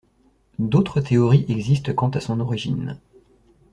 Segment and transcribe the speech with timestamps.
[0.57, 2.97] D’autres théories existent quant à son origine.